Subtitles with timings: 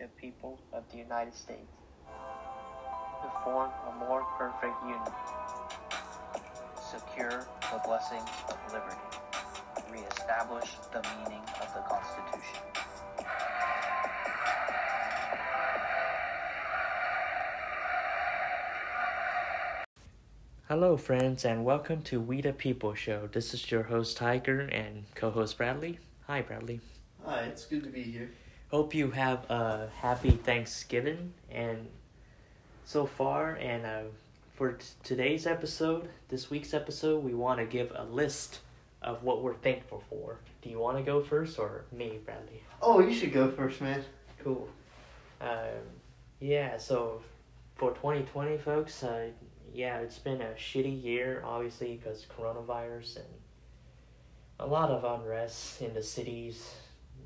[0.00, 1.68] the people of the United States
[3.22, 5.02] to form a more perfect union,
[6.90, 8.96] secure the blessings of liberty,
[9.92, 12.60] reestablish the meaning of the Constitution.
[20.66, 23.28] Hello, friends, and welcome to We the People Show.
[23.30, 25.98] This is your host, Tiger, and co host, Bradley.
[26.26, 26.80] Hi, Bradley.
[27.26, 28.30] Hi, it's good to be here.
[28.70, 31.88] Hope you have a happy Thanksgiving and
[32.84, 33.56] so far.
[33.56, 34.02] And uh,
[34.52, 38.60] for t- today's episode, this week's episode, we want to give a list
[39.02, 40.38] of what we're thankful for.
[40.62, 42.62] Do you want to go first or me, Bradley?
[42.80, 44.04] Oh, you should go first, man.
[44.44, 44.68] Cool.
[45.40, 45.82] Um,
[46.38, 47.22] yeah, so
[47.74, 49.30] for 2020, folks, uh,
[49.74, 53.26] yeah, it's been a shitty year, obviously, because coronavirus and
[54.60, 56.72] a lot of unrest in the cities,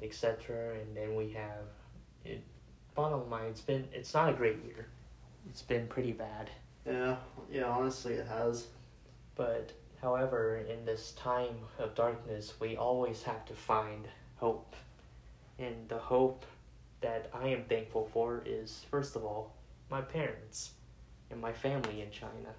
[0.04, 0.74] etc.
[0.80, 1.66] And then we have,
[2.24, 2.42] it,
[2.94, 4.86] bottom line, it's been, it's not a great year.
[5.48, 6.50] It's been pretty bad.
[6.86, 7.16] Yeah,
[7.50, 8.66] yeah, honestly, it has.
[9.36, 14.06] But, however, in this time of darkness, we always have to find
[14.36, 14.76] hope.
[15.58, 16.44] And the hope
[17.00, 19.54] that I am thankful for is, first of all,
[19.90, 20.70] my parents
[21.30, 22.54] and my family in China.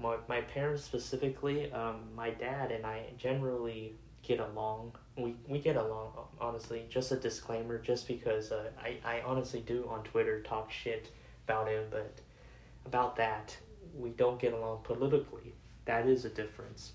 [0.00, 4.92] My, my parents specifically, um, my dad and I generally get along.
[5.18, 6.86] We, we get along, honestly.
[6.88, 11.10] Just a disclaimer, just because uh, I, I honestly do on Twitter talk shit
[11.44, 12.14] about him, but
[12.86, 13.56] about that,
[13.96, 15.54] we don't get along politically.
[15.86, 16.92] That is a difference.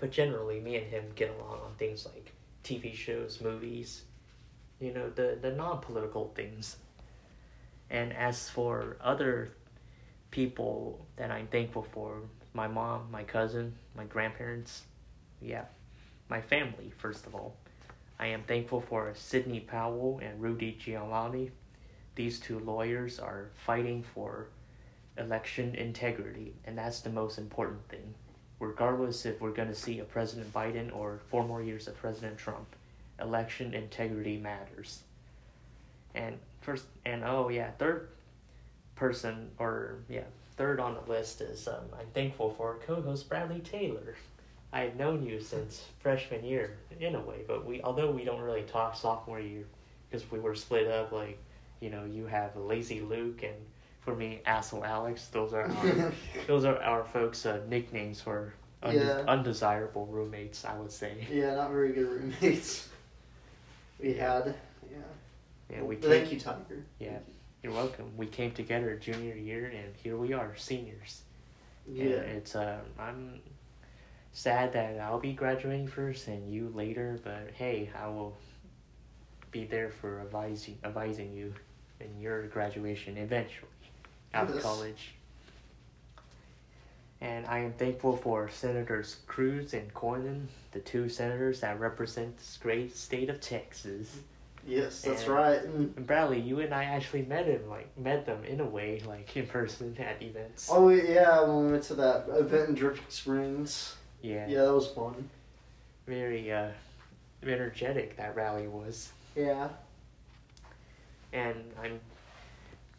[0.00, 2.32] But generally, me and him get along on things like
[2.64, 4.02] TV shows, movies,
[4.80, 6.76] you know, the, the non political things.
[7.90, 9.50] And as for other
[10.30, 12.22] people that I'm thankful for,
[12.54, 14.82] my mom, my cousin, my grandparents,
[15.40, 15.64] yeah,
[16.32, 17.54] my family, first of all.
[18.18, 21.50] I am thankful for Sidney Powell and Rudy Giuliani.
[22.14, 24.46] These two lawyers are fighting for
[25.18, 28.14] election integrity, and that's the most important thing.
[28.60, 32.38] Regardless if we're going to see a President Biden or four more years of President
[32.38, 32.66] Trump,
[33.20, 35.02] election integrity matters.
[36.14, 38.08] And first, and oh yeah, third
[38.94, 40.24] person, or yeah,
[40.56, 44.14] third on the list is um, I'm thankful for co-host Bradley Taylor.
[44.72, 48.62] I've known you since freshman year in a way, but we although we don't really
[48.62, 49.64] talk sophomore year
[50.10, 51.12] because we were split up.
[51.12, 51.38] Like,
[51.80, 53.54] you know, you have Lazy Luke and
[54.00, 55.26] for me, Asshole Alex.
[55.28, 56.12] Those are our,
[56.46, 59.24] those are our folks' uh, nicknames for unde- Yeah.
[59.28, 60.64] undesirable roommates.
[60.64, 61.26] I would say.
[61.30, 62.88] Yeah, not very good roommates.
[64.00, 64.54] We had,
[64.90, 64.98] yeah.
[65.70, 66.84] Yeah, we Thank came, you, Tiger.
[66.98, 67.18] Yeah,
[67.62, 68.10] you're welcome.
[68.16, 71.22] We came together junior year, and here we are, seniors.
[71.88, 72.04] Yeah.
[72.06, 73.40] And it's uh, I'm
[74.32, 78.36] sad that I'll be graduating first and you later, but hey, I will
[79.50, 81.54] be there for advising advising you
[82.00, 83.68] in your graduation eventually
[84.34, 85.14] out of college.
[87.20, 92.58] And I am thankful for Senators Cruz and Cornyn, the two senators that represent this
[92.60, 94.16] great state of Texas.
[94.66, 95.60] Yes, that's And- right.
[95.60, 95.96] Mm.
[95.96, 99.36] And Bradley, you and I actually met him, like met them in a way, like
[99.36, 100.68] in person at events.
[100.72, 103.96] Oh, yeah, when we went to that event in Dripping Springs.
[104.22, 104.46] Yeah.
[104.48, 105.28] Yeah, that was fun.
[106.06, 106.68] very uh,
[107.42, 109.68] energetic that rally was, Yeah.
[111.32, 112.00] and I'm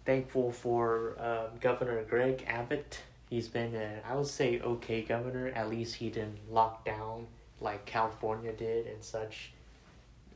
[0.06, 3.00] thankful for uh, Governor Greg Abbott.
[3.30, 5.48] He's been, a, I would say, okay governor.
[5.56, 7.26] At least he didn't lock down
[7.62, 9.52] like California did and such.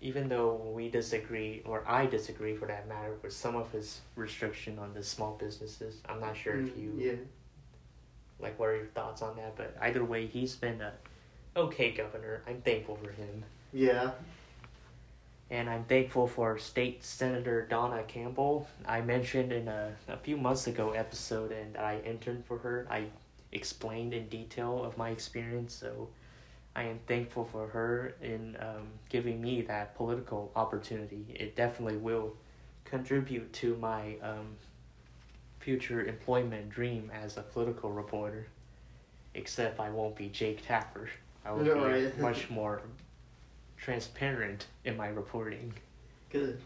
[0.02, 4.78] Even though we disagree, or I disagree for that matter, with some of his restriction
[4.80, 6.02] on the small businesses.
[6.08, 7.12] I'm not sure if Mm, you Yeah.
[8.40, 9.56] Like what are your thoughts on that.
[9.56, 10.94] But either way, he's been a
[11.56, 12.44] okay governor.
[12.48, 13.44] I'm thankful for him.
[13.74, 14.12] Yeah.
[15.50, 18.68] and I'm thankful for State Senator Donna Campbell.
[18.86, 22.86] I mentioned in a, a few months ago episode and I interned for her.
[22.90, 23.06] I
[23.52, 26.10] explained in detail of my experience, so
[26.76, 31.26] I am thankful for her in um, giving me that political opportunity.
[31.34, 32.36] It definitely will
[32.84, 34.56] contribute to my um,
[35.68, 38.48] future employment dream as a political reporter.
[39.34, 41.10] Except I won't be Jake Tapper.
[41.44, 42.18] I will be Right.
[42.22, 42.80] much more
[43.76, 45.74] transparent in my reporting.
[46.32, 46.62] Good.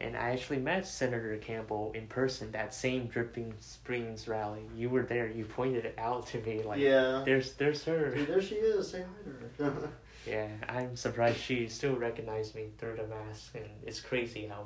[0.00, 4.62] And I actually met Senator Campbell in person that same Dripping Springs rally.
[4.76, 5.28] You were there.
[5.28, 6.60] You pointed it out to me.
[6.60, 7.22] Like, yeah.
[7.24, 8.10] there's there's her.
[8.12, 8.90] Dude, there she is.
[8.90, 9.88] Say hi to her.
[10.26, 14.64] Yeah, I'm surprised she still recognized me through the mask, and it's crazy how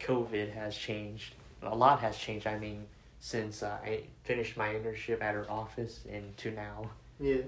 [0.00, 1.36] COVID has changed.
[1.62, 2.46] A lot has changed.
[2.46, 2.86] I mean,
[3.20, 6.90] since uh, I finished my internship at her office and to now.
[7.20, 7.42] yeah.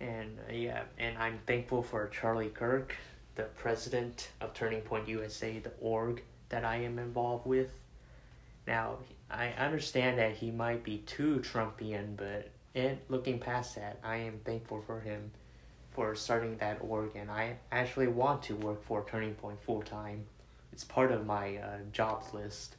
[0.00, 2.94] And uh, yeah, and I'm thankful for Charlie Kirk.
[3.34, 7.70] the president of Turning Point USA, the org that I am involved with.
[8.66, 8.98] Now,
[9.30, 14.38] I understand that he might be too Trumpian, but in looking past that, I am
[14.44, 15.30] thankful for him
[15.92, 20.26] for starting that org, and I actually want to work for Turning Point full time.
[20.72, 22.76] It's part of my uh, jobs list.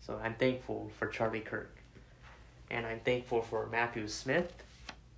[0.00, 1.76] So I'm thankful for Charlie Kirk.
[2.70, 4.52] And I'm thankful for Matthew Smith,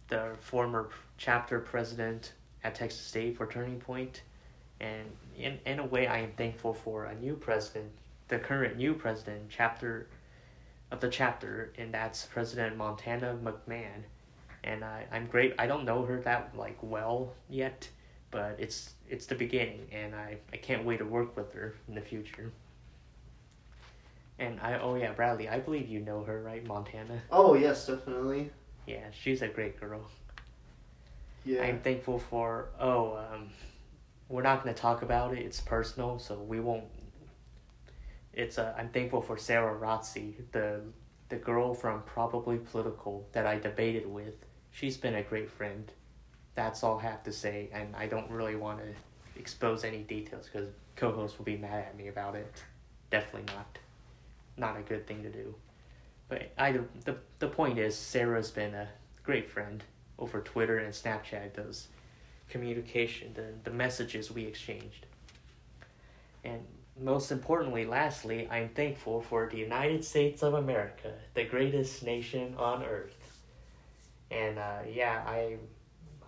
[0.09, 2.33] the former chapter president
[2.65, 4.23] at Texas State for Turning Point.
[4.81, 5.07] And
[5.39, 7.91] in, in a way, I am thankful for a new president,
[8.29, 10.09] the current new president, chapter
[10.91, 14.03] of the chapter, and that's President Montana McMahon.
[14.65, 15.55] And I, I'm great.
[15.59, 17.89] I don't know her that like well yet,
[18.35, 21.95] but it's it's the beginning, and I, I can't wait to work with her in
[21.95, 22.53] the future.
[24.41, 27.23] And I oh yeah, Bradley, I believe you know her, right, Montana?
[27.31, 28.51] Oh yes, definitely.
[28.87, 30.11] Yeah, she's a great girl.
[31.45, 31.63] Yeah.
[31.63, 33.51] I'm thankful for oh, um,
[34.29, 35.39] we're not gonna talk about it.
[35.39, 36.85] It's personal, so we won't.
[38.33, 40.81] It's uh, I'm thankful for Sarah Rotzi, the
[41.29, 44.35] the girl from Probably Political that I debated with.
[44.73, 45.93] She's been a great friend.
[46.55, 50.49] That's all I have to say, and I don't really want to expose any details
[50.51, 52.63] because co-hosts will be mad at me about it.
[53.11, 53.79] Definitely not,
[54.57, 55.55] not a good thing to do.
[56.29, 58.89] But either the the point is, Sarah's been a
[59.23, 59.83] great friend
[60.19, 61.55] over Twitter and Snapchat.
[61.55, 61.89] Those
[62.49, 65.07] communication, the the messages we exchanged,
[66.45, 66.65] and
[67.01, 72.85] most importantly, lastly, I'm thankful for the United States of America, the greatest nation on
[72.85, 73.17] earth.
[74.31, 75.57] And uh, yeah, I,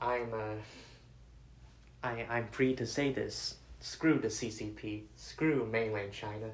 [0.01, 3.57] I'm, uh, I, I'm free to say this.
[3.81, 5.03] Screw the CCP.
[5.17, 6.51] Screw mainland China.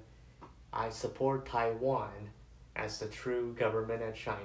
[0.72, 2.30] I support Taiwan
[2.76, 4.38] as the true government of China.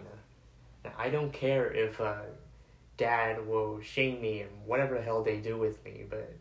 [0.83, 2.21] Now, I don't care if uh,
[2.97, 6.33] Dad will shame me and whatever the hell they do with me, but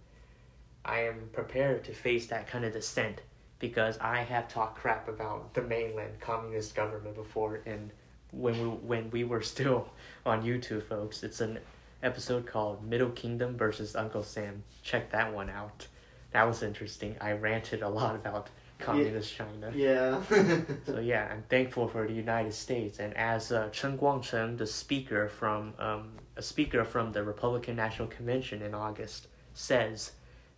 [0.84, 3.20] I am prepared to face that kind of dissent
[3.58, 7.90] because I have talked crap about the mainland communist government before and
[8.32, 9.88] when we when we were still
[10.26, 11.58] on YouTube folks it's an
[12.02, 15.86] episode called Middle Kingdom versus Uncle Sam check that one out
[16.32, 18.48] that was interesting I ranted a lot about
[18.78, 20.20] communist China Yeah.
[20.86, 25.28] so yeah I'm thankful for the United States and as uh, Chen Guangcheng the speaker
[25.28, 30.12] from um, a speaker from the Republican National Convention in August says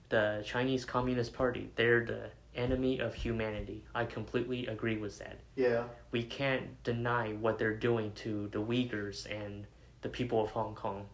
[0.08, 3.84] the Chinese Communist Party, they're the enemy of humanity.
[3.94, 5.38] I completely agree with that.
[5.54, 5.84] yeah.
[6.10, 9.66] We can't deny what they're doing to the Uyghurs and
[10.00, 11.06] the people of Hong Kong.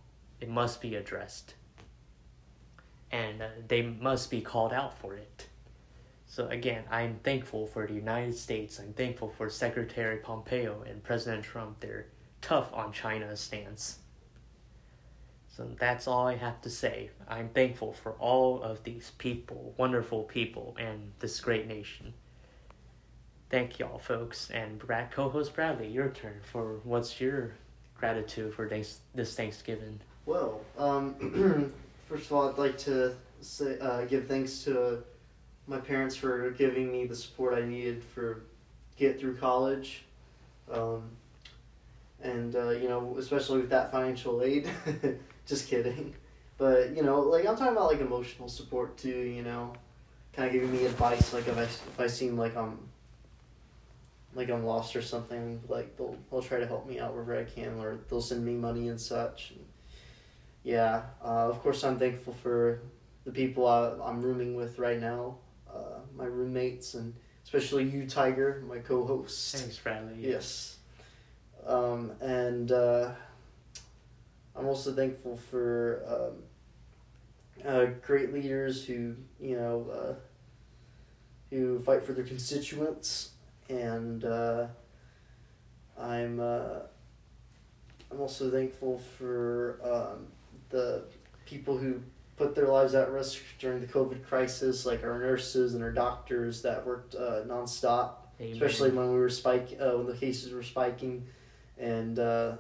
[0.45, 1.55] It must be addressed.
[3.11, 5.47] And uh, they must be called out for it.
[6.27, 8.79] So again, I'm thankful for the United States.
[8.79, 11.81] I'm thankful for Secretary Pompeo and President Trump.
[11.81, 12.09] They're
[12.43, 14.01] tough on China's stance.
[15.49, 17.09] So that's all I have to say.
[17.27, 22.13] I'm thankful for all of these people, wonderful people, and this great nation.
[23.49, 24.51] Thank y'all, folks.
[24.51, 27.55] And Brad, co-host Bradley, your turn for what's your
[27.97, 30.01] gratitude for this Thanksgiving?
[30.27, 31.73] Well, um,
[32.09, 35.03] first of all, I'd like to say uh, give thanks to
[35.67, 38.43] my parents for giving me the support I needed for
[38.97, 40.05] get through college,
[40.71, 41.03] um,
[42.23, 44.69] and uh, you know, especially with that financial aid.
[45.47, 46.15] Just kidding,
[46.57, 49.11] but you know, like I'm talking about like emotional support too.
[49.11, 49.75] You know,
[50.33, 51.35] kind of giving me advice.
[51.35, 52.79] Like if I if I seem like I'm
[54.35, 57.45] like I'm lost or something, like they'll they'll try to help me out wherever I
[57.45, 59.53] can, or they'll send me money and such.
[60.65, 62.81] Yeah, uh, of course I'm thankful for
[63.25, 65.37] the people I, I'm rooming with right now,
[65.73, 69.57] uh, my roommates, and especially you, Tiger, my co-host.
[69.57, 70.17] Thanks, Bradley.
[70.19, 70.79] Yes.
[71.67, 73.13] Um, and uh,
[74.57, 76.33] I'm also thankful for
[77.63, 80.15] um, uh, great leaders who, you know, uh,
[81.51, 83.31] who fight for their constituents,
[83.69, 84.67] and uh,
[85.99, 86.81] I'm uh,
[88.11, 90.27] I'm also thankful for um,
[90.75, 91.05] the
[91.47, 92.01] people who
[92.37, 96.63] put their lives at risk during the COVID crisis, like our nurses and our doctors
[96.63, 98.53] that worked uh, nonstop Amen.
[98.53, 101.27] especially when we were spike uh, when the cases were spiking,
[101.79, 102.57] and uh,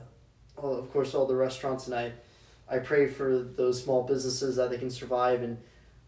[0.56, 1.87] of course all the restaurants.
[1.87, 2.12] And I,
[2.68, 5.59] I pray for those small businesses that they can survive and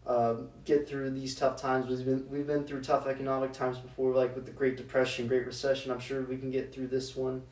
[0.05, 1.87] um, get through these tough times.
[1.89, 5.45] We've been we've been through tough economic times before, like with the Great Depression, Great
[5.45, 5.91] Recession.
[5.91, 7.43] I'm sure we can get through this one,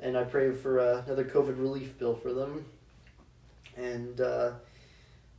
[0.00, 2.64] and I pray for uh, another COVID relief bill for them.
[3.78, 4.52] And uh,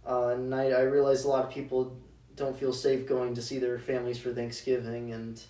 [0.08, 1.98] uh, and I, I realize a lot of people
[2.36, 5.42] don't feel safe going to see their families for Thanksgiving and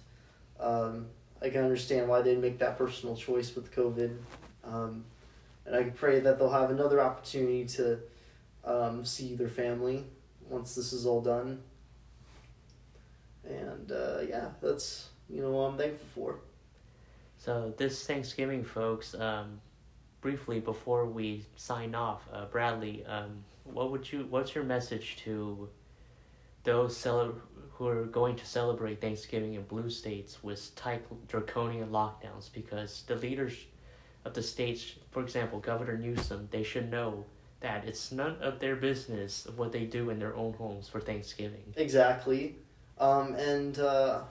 [0.59, 1.05] um,
[1.41, 4.17] I can understand why they'd make that personal choice with COVID.
[4.63, 5.05] Um,
[5.65, 7.99] and I pray that they'll have another opportunity to
[8.65, 10.03] um, see their family
[10.49, 11.61] once this is all done.
[13.47, 16.39] And uh, yeah, that's you know what I'm thankful for.
[17.37, 19.15] So this Thanksgiving, folks.
[19.15, 19.61] Um,
[20.21, 24.25] briefly before we sign off, uh, Bradley, um, what would you?
[24.29, 25.69] What's your message to
[26.63, 27.35] those cele-
[27.73, 32.51] who are going to celebrate Thanksgiving in blue states with tight draconian lockdowns?
[32.51, 33.53] Because the leaders
[34.25, 37.25] of the states, for example, Governor Newsom, they should know
[37.61, 41.73] that it's none of their business what they do in their own homes for Thanksgiving.
[41.75, 42.55] Exactly,
[42.99, 44.21] um, and uh,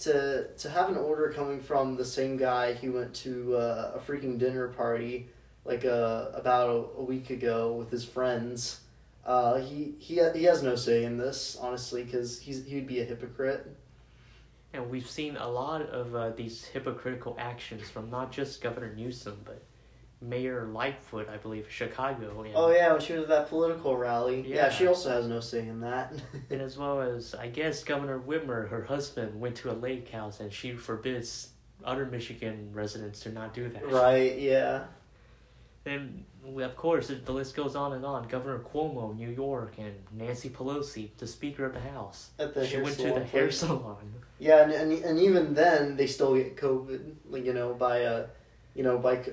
[0.00, 3.98] to to have an order coming from the same guy who went to uh, a
[3.98, 5.28] freaking dinner party
[5.64, 8.80] like uh, about a, a week ago with his friends.
[9.24, 13.04] Uh, he he he has no say in this, honestly, because he's he'd be a
[13.04, 13.66] hypocrite.
[14.72, 19.40] And we've seen a lot of uh, these hypocritical actions from not just Governor Newsom,
[19.44, 19.62] but
[20.20, 22.42] Mayor Lightfoot, I believe, of Chicago.
[22.42, 24.40] And, Oh yeah, when she was at that political rally.
[24.46, 24.70] Yeah, Yeah.
[24.70, 26.12] she also has no say in that.
[26.50, 30.40] and as well as, I guess, Governor Whitmer, her husband, went to a lake house
[30.40, 31.50] and she forbids
[31.84, 33.88] other Michigan residents to not do that.
[33.90, 34.36] right?
[34.38, 34.84] Yeah.
[35.86, 38.26] And we, of course, the list goes on and on.
[38.28, 42.30] Governor Cuomo, New York, and Nancy Pelosi, the Speaker of the House.
[42.38, 44.12] At the she hair went to the hair salon.
[44.38, 48.26] Yeah, and, and and even then they still get COVID, you know, by uh,
[48.74, 49.24] you know, by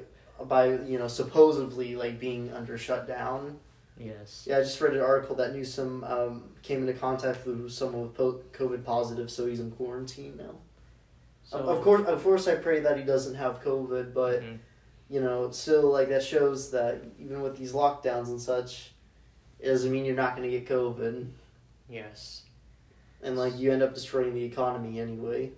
[0.43, 3.59] by you know, supposedly like being under shutdown.
[3.97, 4.43] Yes.
[4.45, 8.13] Yeah, I just read an article that Newsom um, came into contact with someone with
[8.13, 10.55] po- COVID positive, so he's in quarantine now.
[11.45, 14.57] So, of course, of course, I pray that he doesn't have COVID, but Mhm.
[15.09, 18.91] you know, still like that shows that even with these lockdowns and such,
[19.59, 21.27] it doesn't mean you're not going to get COVID,
[21.87, 22.43] Yes.
[23.21, 25.51] and like you end up destroying the economy anyway.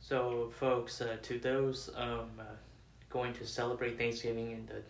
[0.00, 2.44] So, folks, uh, to those um, uh,
[3.12, 4.82] going to celebrate Thanksgiving in the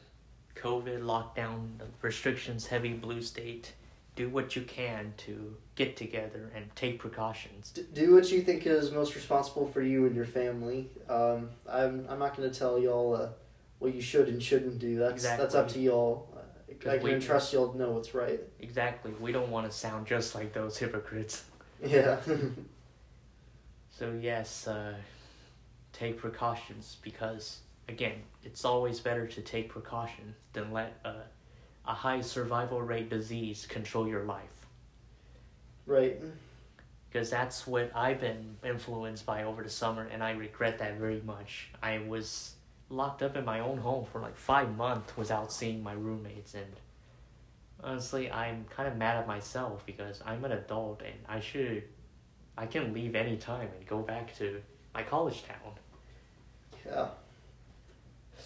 [0.61, 3.73] COVID lockdown, the restrictions heavy blue state,
[4.15, 7.71] do what you can to get together and take precautions.
[7.71, 10.91] D- do what you think is most responsible for you and your family.
[11.09, 13.29] Um, I'm I'm not going to tell y'all uh,
[13.79, 14.99] what you should and shouldn't do.
[14.99, 16.29] That's that's up to y'all.
[16.89, 18.41] I can trust y'all to know what's right.
[18.61, 19.13] Exactly.
[19.21, 21.45] We don't want to sound just like those hypocrites.
[21.85, 22.19] Yeah.
[23.99, 24.95] So, yes, uh,
[25.93, 27.59] take precautions because,
[27.89, 31.15] again, it's always better to take precautions than let a,
[31.87, 34.67] a high survival rate disease control your life.
[35.87, 36.21] right.
[37.11, 41.21] because that's what I've been influenced by over the summer, and I regret that very
[41.23, 41.69] much.
[41.83, 42.55] I was
[42.89, 46.73] locked up in my own home for like five months without seeing my roommates, and
[47.83, 51.85] honestly, I'm kind of mad at myself because I'm an adult and I should,
[52.57, 54.61] I can leave anytime and go back to
[54.95, 55.73] my college town.
[56.87, 57.09] Yeah.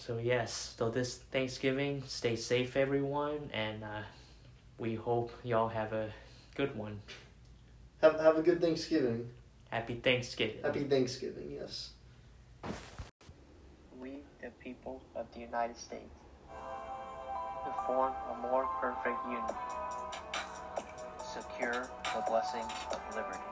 [0.07, 4.03] So yes, so this Thanksgiving, stay safe, everyone, and uh,
[4.77, 6.09] we hope y'all have a
[6.55, 7.01] good one.
[8.01, 9.29] Have have a good Thanksgiving.
[9.69, 10.63] Happy Thanksgiving.
[10.63, 11.51] Happy Thanksgiving.
[11.59, 11.89] Yes.
[13.99, 16.15] we, the people of the United States,
[17.65, 19.43] to form a more perfect union,
[21.33, 23.43] secure the blessings of liberty,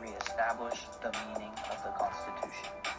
[0.00, 2.93] reestablish the meaning of the Constitution.